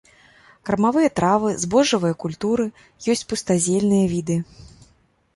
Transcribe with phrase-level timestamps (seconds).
[0.67, 2.65] Кармавыя травы, збожжавыя культуры,
[3.15, 4.39] ёсць пустазельныя віды.